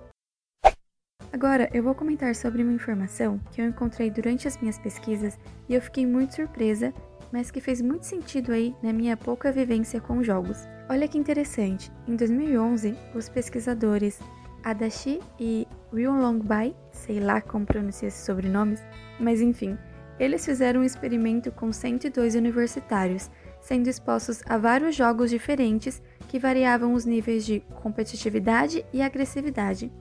Agora 1.32 1.70
eu 1.74 1.84
vou 1.84 1.94
comentar 1.94 2.34
sobre 2.34 2.64
uma 2.64 2.72
informação 2.72 3.40
que 3.52 3.62
eu 3.62 3.68
encontrei 3.68 4.10
durante 4.10 4.48
as 4.48 4.58
minhas 4.58 4.80
pesquisas 4.80 5.38
e 5.68 5.76
eu 5.76 5.82
fiquei 5.82 6.06
muito 6.06 6.36
surpresa, 6.36 6.94
mas 7.32 7.52
que 7.52 7.62
fez 7.62 7.82
muito 7.82 8.06
sentido 8.06 8.52
aí 8.52 8.74
na 8.82 8.94
minha 8.94 9.16
pouca 9.16 9.52
vivência 9.52 10.00
com 10.00 10.24
jogos. 10.24 10.68
Olha 10.90 11.08
que 11.08 11.18
interessante, 11.18 11.92
em 12.08 12.16
2011, 12.16 12.98
os 13.14 13.28
pesquisadores 13.30 14.20
Adachi 14.64 15.20
e 15.40 15.68
Ryulongbai, 15.94 16.76
sei 16.92 17.20
lá 17.20 17.40
como 17.42 17.66
pronunciar 17.66 18.08
esses 18.08 18.26
sobrenomes, 18.26 18.84
mas 19.20 19.42
enfim, 19.42 19.78
eles 20.20 20.46
fizeram 20.46 20.82
um 20.82 20.84
experimento 20.84 21.52
com 21.52 21.72
102 21.72 22.36
universitários, 22.36 23.30
sendo 23.62 23.88
expostos 23.88 24.42
a 24.46 24.58
vários 24.58 24.96
jogos 24.96 25.30
diferentes 25.30 26.02
que 26.28 26.40
variavam 26.40 26.94
os 26.94 27.06
níveis 27.06 27.46
de 27.46 27.60
competitividade 27.82 28.86
e 28.92 29.02
agressividade 29.02 29.92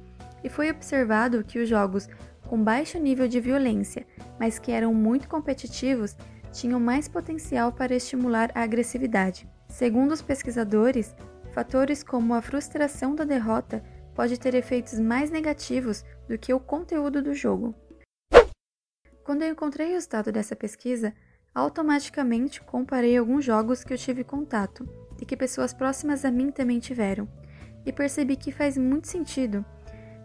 e 0.47 0.49
foi 0.49 0.71
observado 0.71 1.43
que 1.43 1.59
os 1.59 1.69
jogos 1.69 2.09
com 2.47 2.63
baixo 2.63 2.99
nível 3.01 3.27
de 3.27 3.41
violência, 3.41 4.07
mas 4.39 4.61
que 4.61 4.71
eram 4.71 4.95
muito 4.95 5.29
competitivos, 5.29 6.17
tinham 6.53 6.79
mais 6.79 7.09
potencial 7.09 7.73
para 7.73 7.97
estimular 7.97 8.53
a 8.55 8.63
agressividade. 8.63 9.49
Segundo 9.69 10.13
os 10.13 10.23
pesquisadores, 10.23 11.17
fatores 11.53 12.05
como 12.05 12.33
a 12.33 12.41
frustração 12.41 13.17
da 13.17 13.25
derrota 13.25 13.83
pode 14.15 14.39
ter 14.39 14.55
efeitos 14.55 15.01
mais 15.01 15.31
negativos 15.31 16.05
do 16.29 16.39
que 16.39 16.55
o 16.55 16.61
conteúdo 16.61 17.21
do 17.21 17.35
jogo. 17.35 17.75
Quando 19.27 19.43
eu 19.43 19.51
encontrei 19.51 19.89
o 19.89 19.93
resultado 19.93 20.33
dessa 20.33 20.57
pesquisa, 20.57 21.13
automaticamente 21.55 22.63
comparei 22.63 23.19
alguns 23.19 23.45
jogos 23.45 23.85
que 23.85 23.93
eu 23.93 23.99
tive 23.99 24.25
contato 24.25 24.89
e 25.21 25.27
que 25.27 25.37
pessoas 25.37 25.75
próximas 25.75 26.25
a 26.25 26.31
mim 26.31 26.51
também 26.51 26.79
tiveram, 26.79 27.29
e 27.85 27.93
percebi 27.93 28.37
que 28.37 28.51
faz 28.51 28.79
muito 28.79 29.07
sentido 29.07 29.63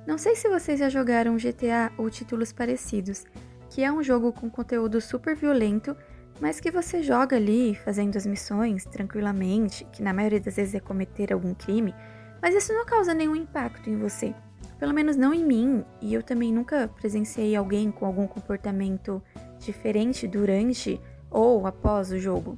não 0.05 0.17
sei 0.17 0.36
se 0.36 0.50
vocês 0.50 0.79
já 0.79 0.89
jogaram 0.89 1.38
GTA 1.38 1.91
ou 1.96 2.10
títulos 2.10 2.51
parecidos, 2.51 3.24
que 3.70 3.84
é 3.84 3.91
um 3.91 4.01
jogo 4.01 4.34
com 4.34 4.50
conteúdo 4.50 5.00
super 5.00 5.36
violento, 5.36 5.96
mas 6.39 6.60
que 6.60 6.72
você 6.72 7.03
joga 7.03 7.36
ali 7.36 7.75
fazendo 7.75 8.17
as 8.17 8.25
missões 8.25 8.84
tranquilamente, 8.84 9.86
que 9.91 10.01
na 10.01 10.12
maioria 10.12 10.39
das 10.39 10.55
vezes 10.55 10.74
é 10.74 10.79
cometer 10.79 11.31
algum 11.31 11.53
crime, 11.53 11.93
mas 12.41 12.55
isso 12.55 12.74
não 12.74 12.84
causa 12.84 13.13
nenhum 13.13 13.36
impacto 13.36 13.91
em 13.91 13.98
você. 13.98 14.34
Pelo 14.82 14.96
menos 14.96 15.16
não 15.16 15.32
em 15.32 15.46
mim, 15.46 15.86
e 16.02 16.12
eu 16.12 16.24
também 16.24 16.52
nunca 16.52 16.88
presenciei 16.88 17.56
alguém 17.56 17.92
com 17.92 18.04
algum 18.04 18.26
comportamento 18.26 19.22
diferente 19.60 20.28
durante 20.28 21.00
ou 21.30 21.68
após 21.68 22.12
o 22.12 22.18
jogo. 22.18 22.58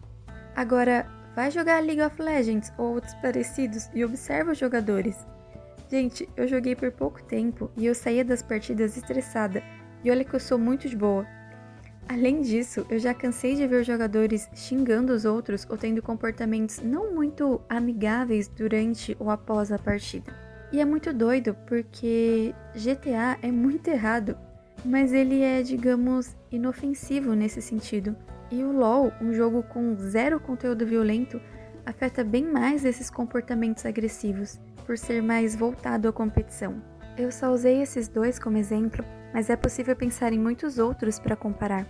Agora, 0.55 1.05
vai 1.35 1.51
jogar 1.51 1.83
League 1.83 2.01
of 2.01 2.21
Legends 2.21 2.71
ou 2.77 2.93
outros 2.93 3.13
parecidos 3.15 3.89
e 3.93 4.05
observa 4.05 4.53
os 4.53 4.57
jogadores. 4.57 5.17
Gente, 5.91 6.29
eu 6.37 6.47
joguei 6.47 6.77
por 6.77 6.93
pouco 6.93 7.21
tempo 7.21 7.69
e 7.75 7.85
eu 7.85 7.93
saía 7.93 8.23
das 8.23 8.41
partidas 8.41 8.95
estressada, 8.95 9.61
e 10.01 10.09
olha 10.09 10.23
que 10.23 10.33
eu 10.33 10.39
sou 10.39 10.57
muito 10.57 10.87
de 10.87 10.95
boa. 10.95 11.27
Além 12.07 12.39
disso, 12.39 12.85
eu 12.89 12.99
já 12.99 13.13
cansei 13.13 13.55
de 13.55 13.67
ver 13.67 13.83
jogadores 13.83 14.49
xingando 14.55 15.11
os 15.11 15.25
outros 15.25 15.67
ou 15.69 15.77
tendo 15.77 16.01
comportamentos 16.01 16.79
não 16.79 17.13
muito 17.13 17.59
amigáveis 17.67 18.47
durante 18.47 19.13
ou 19.19 19.29
após 19.29 19.73
a 19.73 19.77
partida. 19.77 20.52
E 20.73 20.81
é 20.81 20.85
muito 20.85 21.13
doido 21.13 21.55
porque 21.67 22.51
GTA 22.73 23.37
é 23.43 23.51
muito 23.51 23.89
errado, 23.89 24.35
mas 24.83 25.13
ele 25.13 25.43
é, 25.43 25.61
digamos, 25.61 26.35
inofensivo 26.51 27.35
nesse 27.35 27.61
sentido. 27.61 28.15
E 28.49 28.63
o 28.63 28.71
LoL, 28.71 29.13
um 29.21 29.31
jogo 29.31 29.61
com 29.61 29.95
zero 29.95 30.39
conteúdo 30.39 30.83
violento, 30.83 31.39
afeta 31.85 32.23
bem 32.23 32.43
mais 32.43 32.85
esses 32.85 33.11
comportamentos 33.11 33.85
agressivos 33.85 34.59
por 34.83 34.97
ser 34.97 35.21
mais 35.21 35.55
voltado 35.55 36.07
à 36.07 36.11
competição. 36.11 36.81
Eu 37.15 37.31
só 37.31 37.51
usei 37.51 37.83
esses 37.83 38.07
dois 38.07 38.39
como 38.39 38.57
exemplo, 38.57 39.05
mas 39.31 39.51
é 39.51 39.55
possível 39.55 39.95
pensar 39.95 40.33
em 40.33 40.39
muitos 40.39 40.79
outros 40.79 41.19
para 41.19 41.35
comparar. 41.35 41.85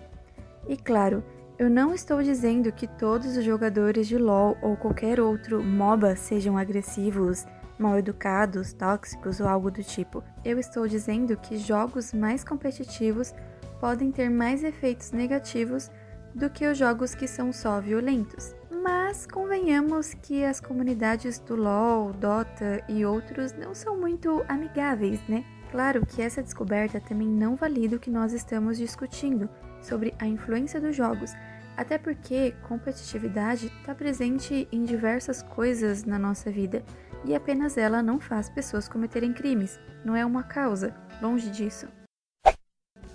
E 0.67 0.75
claro, 0.75 1.23
eu 1.57 1.69
não 1.69 1.93
estou 1.93 2.21
dizendo 2.21 2.69
que 2.69 2.87
todos 2.87 3.37
os 3.37 3.45
jogadores 3.45 4.09
de 4.09 4.17
LoL 4.17 4.57
ou 4.61 4.75
qualquer 4.75 5.21
outro 5.21 5.63
MOBA 5.63 6.17
sejam 6.17 6.57
agressivos, 6.57 7.45
mal 7.83 7.99
educados, 7.99 8.71
tóxicos 8.71 9.41
ou 9.41 9.47
algo 9.47 9.69
do 9.69 9.83
tipo. 9.83 10.23
Eu 10.45 10.57
estou 10.57 10.87
dizendo 10.87 11.35
que 11.35 11.57
jogos 11.57 12.13
mais 12.13 12.43
competitivos 12.43 13.35
podem 13.81 14.09
ter 14.09 14.29
mais 14.29 14.63
efeitos 14.63 15.11
negativos 15.11 15.91
do 16.33 16.49
que 16.49 16.65
os 16.65 16.77
jogos 16.77 17.13
que 17.13 17.27
são 17.27 17.51
só 17.51 17.81
violentos. 17.81 18.55
Mas 18.81 19.27
convenhamos 19.27 20.13
que 20.13 20.43
as 20.45 20.61
comunidades 20.61 21.39
do 21.39 21.55
LoL, 21.55 22.13
Dota 22.13 22.81
e 22.87 23.05
outros 23.05 23.51
não 23.53 23.75
são 23.75 23.99
muito 23.99 24.43
amigáveis, 24.47 25.21
né? 25.27 25.43
Claro 25.69 26.05
que 26.05 26.21
essa 26.21 26.41
descoberta 26.41 27.01
também 27.01 27.27
não 27.27 27.55
valida 27.55 27.97
o 27.97 27.99
que 27.99 28.09
nós 28.09 28.31
estamos 28.31 28.77
discutindo 28.77 29.49
sobre 29.81 30.13
a 30.19 30.25
influência 30.25 30.79
dos 30.79 30.95
jogos, 30.95 31.33
até 31.75 31.97
porque 31.97 32.53
competitividade 32.67 33.67
está 33.67 33.95
presente 33.95 34.67
em 34.71 34.83
diversas 34.83 35.41
coisas 35.41 36.03
na 36.03 36.19
nossa 36.19 36.51
vida 36.51 36.83
e 37.25 37.33
apenas 37.35 37.77
ela 37.77 38.03
não 38.03 38.19
faz 38.19 38.49
pessoas 38.49 38.87
cometerem 38.87 39.33
crimes, 39.33 39.79
não 40.03 40.15
é 40.15 40.25
uma 40.25 40.43
causa, 40.43 40.93
longe 41.21 41.49
disso. 41.49 41.87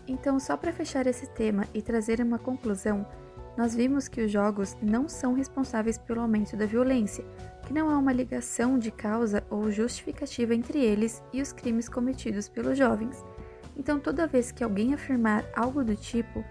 Então, 0.07 0.41
só 0.41 0.57
para 0.57 0.73
fechar 0.73 1.07
esse 1.07 1.27
tema 1.35 1.67
e 1.75 1.83
trazer 1.83 2.21
uma 2.21 2.38
conclusão, 2.38 3.07
nós 3.57 3.75
vimos 3.75 4.09
que 4.09 4.23
os 4.23 4.31
jogos 4.31 4.77
não 4.81 5.09
são 5.09 5.35
responsáveis 5.35 5.99
pelo 5.99 6.21
aumento 6.21 6.57
da 6.57 6.65
violência, 6.65 7.25
que 7.67 7.73
não 7.73 7.91
há 7.91 7.99
uma 7.99 8.12
ligação 8.12 8.79
de 8.79 8.91
causa 8.91 9.45
ou 9.50 9.71
justificativa 9.71 10.55
entre 10.55 10.79
eles 10.79 11.23
e 11.33 11.43
os 11.43 11.53
crimes 11.53 11.88
cometidos 11.88 12.49
pelos 12.49 12.79
jovens. 12.79 13.23
Então, 13.77 14.00
toda 14.00 14.27
vez 14.27 14.50
que 14.50 14.65
alguém 14.65 14.95
afirmar 14.95 15.45
algo 15.55 15.85
do 15.85 15.95
tipo, 15.95 16.45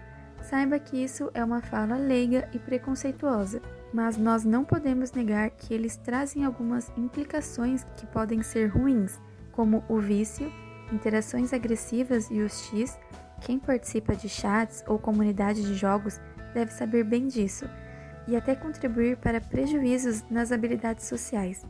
saiba 0.48 0.78
que 0.78 0.96
isso 0.96 1.30
é 1.34 1.44
uma 1.44 1.60
fala 1.60 1.96
leiga 1.96 2.48
e 2.54 2.58
preconceituosa, 2.58 3.60
mas 3.92 4.16
nós 4.16 4.44
não 4.44 4.64
podemos 4.64 5.12
negar 5.12 5.50
que 5.50 5.74
eles 5.74 5.98
trazem 5.98 6.42
algumas 6.42 6.90
implicações 6.96 7.84
que 7.96 8.06
podem 8.06 8.42
ser 8.42 8.68
ruins, 8.68 9.20
como 9.52 9.84
o 9.88 9.98
vício, 9.98 10.50
interações 10.90 11.52
agressivas 11.52 12.30
e 12.30 12.42
hostis, 12.42 12.98
quem 13.42 13.58
participa 13.58 14.16
de 14.16 14.28
chats 14.28 14.82
ou 14.86 14.98
comunidade 14.98 15.62
de 15.62 15.74
jogos 15.74 16.18
deve 16.54 16.72
saber 16.72 17.04
bem 17.04 17.26
disso 17.26 17.68
e 18.26 18.34
até 18.34 18.54
contribuir 18.54 19.18
para 19.18 19.42
prejuízos 19.42 20.24
nas 20.30 20.50
habilidades 20.50 21.06
sociais. 21.06 21.64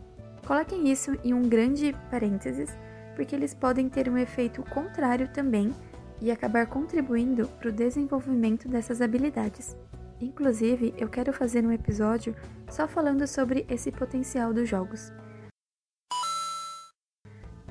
Coloquem 0.47 0.88
isso 0.88 1.18
em 1.25 1.35
um 1.35 1.42
grande 1.42 1.94
parênteses, 2.11 2.70
porque 3.16 3.35
eles 3.35 3.54
podem 3.54 3.88
ter 3.88 4.08
um 4.08 4.16
efeito 4.16 4.62
contrário 4.62 5.28
também 5.28 5.75
e 6.20 6.30
acabar 6.30 6.66
contribuindo 6.66 7.46
para 7.46 7.68
o 7.68 7.72
desenvolvimento 7.72 8.68
dessas 8.68 9.00
habilidades. 9.00 9.76
Inclusive, 10.20 10.94
eu 10.96 11.08
quero 11.08 11.32
fazer 11.32 11.64
um 11.64 11.72
episódio 11.72 12.34
só 12.68 12.88
falando 12.88 13.26
sobre 13.26 13.64
esse 13.68 13.92
potencial 13.92 14.52
dos 14.52 14.68
jogos. 14.68 15.12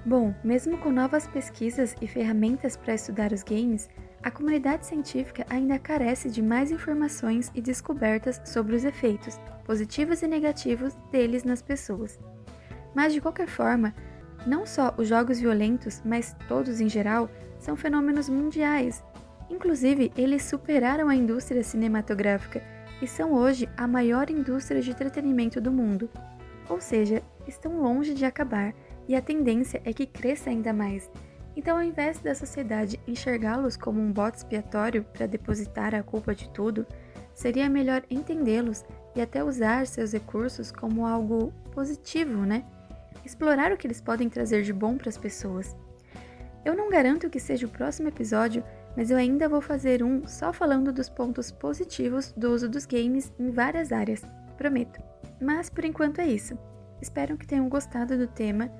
Bom, 0.05 0.33
mesmo 0.41 0.77
com 0.77 0.89
novas 0.89 1.27
pesquisas 1.27 1.93
e 2.01 2.07
ferramentas 2.07 2.77
para 2.77 2.93
estudar 2.93 3.33
os 3.33 3.43
games, 3.43 3.89
a 4.23 4.31
comunidade 4.31 4.85
científica 4.85 5.45
ainda 5.49 5.77
carece 5.77 6.29
de 6.29 6.41
mais 6.41 6.71
informações 6.71 7.51
e 7.53 7.61
descobertas 7.61 8.41
sobre 8.45 8.75
os 8.75 8.85
efeitos, 8.85 9.37
positivos 9.65 10.21
e 10.21 10.27
negativos, 10.27 10.95
deles 11.11 11.43
nas 11.43 11.61
pessoas. 11.61 12.17
Mas 12.95 13.11
de 13.11 13.19
qualquer 13.19 13.47
forma, 13.47 13.93
não 14.45 14.65
só 14.65 14.93
os 14.97 15.09
jogos 15.09 15.41
violentos, 15.41 16.01
mas 16.05 16.33
todos 16.47 16.79
em 16.79 16.87
geral, 16.87 17.29
são 17.67 17.75
fenômenos 17.75 18.29
mundiais. 18.29 19.03
Inclusive, 19.49 20.09
eles 20.15 20.43
superaram 20.43 21.09
a 21.09 21.15
indústria 21.15 21.61
cinematográfica 21.61 22.63
e 23.01 23.07
são 23.07 23.33
hoje 23.33 23.67
a 23.75 23.85
maior 23.85 24.29
indústria 24.29 24.81
de 24.81 24.89
entretenimento 24.89 25.59
do 25.59 25.69
mundo. 25.69 26.09
Ou 26.69 26.79
seja, 26.79 27.21
estão 27.45 27.81
longe 27.81 28.13
de 28.13 28.23
acabar 28.23 28.73
e 29.05 29.17
a 29.17 29.21
tendência 29.21 29.81
é 29.83 29.91
que 29.91 30.05
cresça 30.05 30.49
ainda 30.49 30.71
mais. 30.71 31.11
Então, 31.57 31.75
ao 31.75 31.83
invés 31.83 32.19
da 32.19 32.33
sociedade 32.33 33.01
enxergá-los 33.05 33.75
como 33.75 33.99
um 33.99 34.13
bote 34.13 34.37
expiatório 34.37 35.03
para 35.03 35.27
depositar 35.27 35.93
a 35.93 36.01
culpa 36.01 36.33
de 36.33 36.49
tudo, 36.51 36.87
seria 37.33 37.69
melhor 37.69 38.01
entendê-los 38.09 38.85
e 39.13 39.19
até 39.19 39.43
usar 39.43 39.87
seus 39.87 40.13
recursos 40.13 40.71
como 40.71 41.05
algo 41.05 41.51
positivo, 41.73 42.45
né? 42.45 42.63
Explorar 43.25 43.73
o 43.73 43.77
que 43.77 43.87
eles 43.87 43.99
podem 43.99 44.29
trazer 44.29 44.63
de 44.63 44.71
bom 44.71 44.97
para 44.97 45.09
as 45.09 45.17
pessoas. 45.17 45.75
Eu 46.65 46.75
não 46.75 46.89
garanto 46.89 47.29
que 47.29 47.39
seja 47.39 47.65
o 47.65 47.69
próximo 47.69 48.09
episódio, 48.09 48.63
mas 48.95 49.11
eu 49.11 49.17
ainda 49.17 49.47
vou 49.47 49.61
fazer 49.61 50.03
um 50.03 50.25
só 50.27 50.51
falando 50.51 50.91
dos 50.91 51.09
pontos 51.09 51.51
positivos 51.51 52.33
do 52.35 52.51
uso 52.51 52.67
dos 52.67 52.85
games 52.85 53.31
em 53.39 53.51
várias 53.51 53.91
áreas, 53.91 54.21
prometo. 54.57 55.01
Mas 55.39 55.69
por 55.69 55.85
enquanto 55.85 56.19
é 56.19 56.27
isso. 56.27 56.57
Espero 57.01 57.37
que 57.37 57.45
tenham 57.47 57.69
gostado 57.69 58.17
do 58.17 58.27
tema 58.27 58.71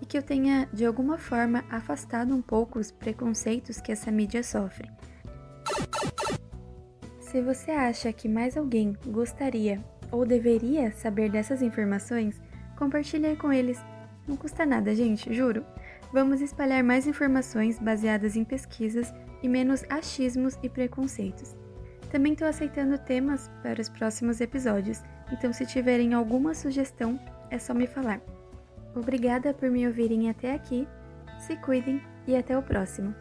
e 0.00 0.06
que 0.06 0.16
eu 0.16 0.22
tenha, 0.22 0.68
de 0.72 0.84
alguma 0.84 1.18
forma, 1.18 1.64
afastado 1.70 2.34
um 2.34 2.42
pouco 2.42 2.78
os 2.78 2.90
preconceitos 2.90 3.80
que 3.80 3.92
essa 3.92 4.10
mídia 4.10 4.42
sofre. 4.42 4.90
Se 7.20 7.40
você 7.42 7.70
acha 7.70 8.12
que 8.12 8.28
mais 8.28 8.56
alguém 8.56 8.96
gostaria 9.06 9.84
ou 10.10 10.24
deveria 10.24 10.92
saber 10.92 11.30
dessas 11.30 11.60
informações, 11.60 12.40
compartilhe 12.78 13.36
com 13.36 13.52
eles. 13.52 13.78
Não 14.26 14.36
custa 14.36 14.64
nada, 14.64 14.94
gente, 14.94 15.32
juro. 15.34 15.64
Vamos 16.12 16.40
espalhar 16.40 16.82
mais 16.82 17.06
informações 17.06 17.78
baseadas 17.78 18.36
em 18.36 18.44
pesquisas 18.44 19.12
e 19.42 19.48
menos 19.48 19.84
achismos 19.88 20.58
e 20.62 20.68
preconceitos. 20.68 21.54
Também 22.10 22.32
estou 22.32 22.46
aceitando 22.46 22.96
temas 22.98 23.50
para 23.62 23.80
os 23.80 23.88
próximos 23.88 24.40
episódios, 24.40 25.02
então 25.32 25.52
se 25.52 25.66
tiverem 25.66 26.14
alguma 26.14 26.54
sugestão, 26.54 27.18
é 27.50 27.58
só 27.58 27.74
me 27.74 27.86
falar. 27.86 28.20
Obrigada 28.94 29.52
por 29.52 29.70
me 29.70 29.86
ouvirem 29.86 30.30
até 30.30 30.54
aqui, 30.54 30.86
se 31.38 31.56
cuidem 31.56 32.00
e 32.26 32.36
até 32.36 32.56
o 32.56 32.62
próximo. 32.62 33.14